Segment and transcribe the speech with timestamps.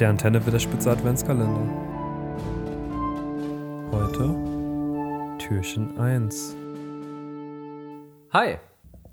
[0.00, 1.60] Der Antenne wird der Spitze Adventskalender.
[3.92, 4.34] Heute
[5.38, 6.56] Türchen 1.
[8.32, 8.56] Hi,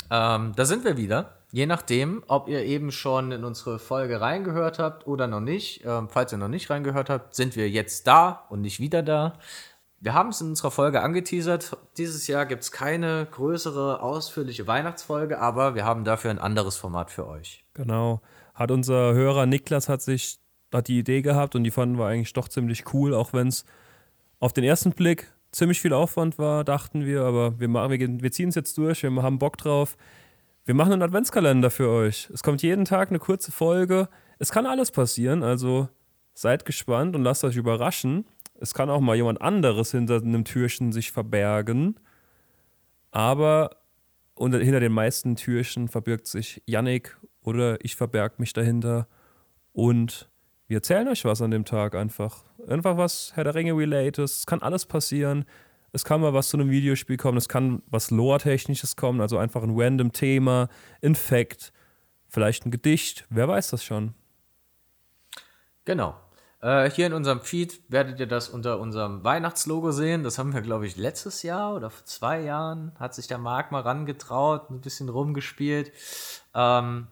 [0.10, 1.34] ähm, da sind wir wieder.
[1.52, 5.84] Je nachdem, ob ihr eben schon in unsere Folge reingehört habt oder noch nicht.
[5.84, 9.34] Ähm, falls ihr noch nicht reingehört habt, sind wir jetzt da und nicht wieder da.
[10.00, 11.76] Wir haben es in unserer Folge angeteasert.
[11.98, 17.12] Dieses Jahr gibt es keine größere, ausführliche Weihnachtsfolge, aber wir haben dafür ein anderes Format
[17.12, 17.66] für euch.
[17.74, 18.22] Genau.
[18.54, 20.40] Hat unser Hörer Niklas hat sich
[20.74, 23.66] hat die Idee gehabt und die fanden wir eigentlich doch ziemlich cool, auch wenn es
[24.40, 28.50] auf den ersten Blick ziemlich viel Aufwand war, dachten wir, aber wir, wir, wir ziehen
[28.50, 29.98] es jetzt durch, wir haben Bock drauf.
[30.66, 32.30] Wir machen einen Adventskalender für euch.
[32.34, 34.10] Es kommt jeden Tag eine kurze Folge.
[34.38, 35.88] Es kann alles passieren, also
[36.34, 38.26] seid gespannt und lasst euch überraschen.
[38.60, 42.00] Es kann auch mal jemand anderes hinter einem Türchen sich verbergen.
[43.12, 43.78] Aber
[44.36, 49.08] unter, hinter den meisten Türchen verbirgt sich Yannick oder ich verberg mich dahinter.
[49.72, 50.30] Und
[50.68, 52.44] wir erzählen euch was an dem Tag einfach.
[52.68, 54.20] Einfach was Herr der Ringe related.
[54.20, 55.46] Es kann alles passieren.
[55.94, 57.38] Es kann mal was zu einem Videospiel kommen.
[57.38, 59.22] Es kann was Lore-Technisches kommen.
[59.22, 60.68] Also einfach ein random Thema,
[61.02, 61.72] ein Fact,
[62.28, 63.26] vielleicht ein Gedicht.
[63.30, 64.14] Wer weiß das schon.
[65.86, 66.16] Genau.
[66.60, 70.24] Äh, hier in unserem Feed werdet ihr das unter unserem Weihnachtslogo sehen.
[70.24, 73.72] Das haben wir, glaube ich, letztes Jahr oder vor zwei Jahren hat sich der Marc
[73.72, 75.92] mal rangetraut, ein bisschen rumgespielt.
[76.54, 77.08] Ähm,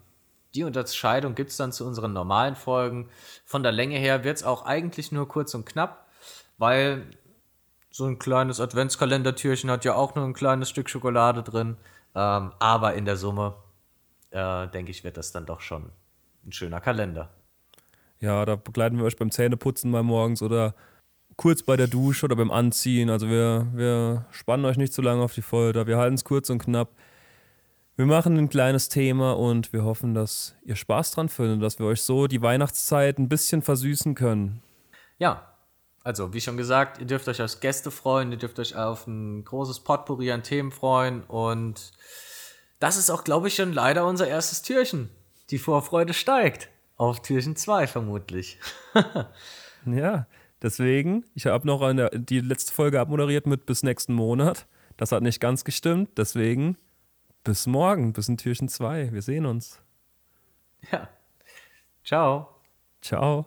[0.55, 3.09] die Unterscheidung gibt es dann zu unseren normalen Folgen.
[3.45, 6.07] Von der Länge her wird es auch eigentlich nur kurz und knapp,
[6.57, 7.05] weil
[7.91, 11.77] so ein kleines Adventskalendertürchen hat ja auch nur ein kleines Stück Schokolade drin.
[12.13, 13.55] Ähm, aber in der Summe,
[14.31, 15.91] äh, denke ich, wird das dann doch schon
[16.45, 17.29] ein schöner Kalender.
[18.19, 20.73] Ja, da begleiten wir euch beim Zähneputzen mal morgens oder
[21.37, 23.09] kurz bei der Dusche oder beim Anziehen.
[23.09, 25.87] Also wir, wir spannen euch nicht zu lange auf die Folter.
[25.87, 26.89] Wir halten es kurz und knapp.
[27.97, 31.85] Wir machen ein kleines Thema und wir hoffen, dass ihr Spaß dran findet, dass wir
[31.85, 34.61] euch so die Weihnachtszeit ein bisschen versüßen können.
[35.17, 35.55] Ja,
[36.03, 39.45] also wie schon gesagt, ihr dürft euch als Gäste freuen, ihr dürft euch auf ein
[39.45, 41.93] großes Potpourri an Themen freuen und
[42.79, 45.09] das ist auch, glaube ich, schon leider unser erstes Türchen.
[45.49, 46.69] Die Vorfreude steigt.
[46.97, 48.59] Auf Türchen 2 vermutlich.
[49.85, 50.27] ja,
[50.61, 54.67] deswegen, ich habe noch eine, die letzte Folge abmoderiert mit bis nächsten Monat.
[54.97, 56.77] Das hat nicht ganz gestimmt, deswegen
[57.45, 59.13] bis morgen, bis in Türchen 2.
[59.13, 59.81] Wir sehen uns.
[60.91, 61.07] Ja.
[62.03, 62.49] Ciao.
[63.01, 63.45] Ciao.